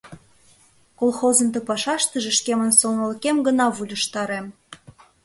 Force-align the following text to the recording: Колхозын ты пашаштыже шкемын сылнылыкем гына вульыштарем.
Колхозын 0.99 1.49
ты 1.53 1.59
пашаштыже 1.69 2.31
шкемын 2.37 2.71
сылнылыкем 2.79 3.37
гына 3.47 3.65
вульыштарем. 3.75 4.45